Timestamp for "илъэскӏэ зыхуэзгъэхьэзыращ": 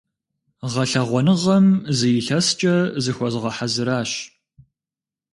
2.19-4.11